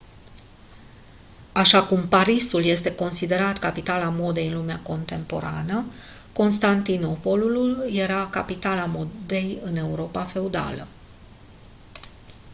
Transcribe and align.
așa 1.53 1.85
cum 1.85 2.07
parisul 2.07 2.63
este 2.63 2.95
considerat 2.95 3.59
capitala 3.59 4.09
modei 4.09 4.47
în 4.47 4.53
lumea 4.53 4.79
contemporană 4.79 5.83
constantinopolul 6.33 7.89
era 7.93 8.27
capitala 8.29 8.85
modei 8.85 9.59
în 9.63 9.75
europa 9.75 10.23
feudală 10.23 10.87